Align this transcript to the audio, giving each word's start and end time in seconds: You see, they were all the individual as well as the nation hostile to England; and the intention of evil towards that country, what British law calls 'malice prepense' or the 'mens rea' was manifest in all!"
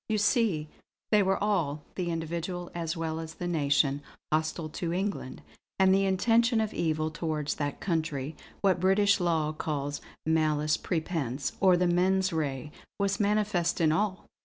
You 0.09 0.17
see, 0.17 0.67
they 1.11 1.21
were 1.21 1.37
all 1.43 1.83
the 1.93 2.09
individual 2.09 2.71
as 2.73 2.97
well 2.97 3.19
as 3.19 3.35
the 3.35 3.45
nation 3.45 4.01
hostile 4.33 4.67
to 4.69 4.91
England; 4.91 5.43
and 5.77 5.93
the 5.93 6.05
intention 6.05 6.59
of 6.59 6.73
evil 6.73 7.11
towards 7.11 7.53
that 7.57 7.79
country, 7.79 8.35
what 8.61 8.79
British 8.79 9.19
law 9.19 9.51
calls 9.53 10.01
'malice 10.25 10.75
prepense' 10.75 11.51
or 11.59 11.77
the 11.77 11.85
'mens 11.85 12.33
rea' 12.33 12.71
was 12.99 13.19
manifest 13.19 13.79
in 13.79 13.91
all!" 13.91 14.25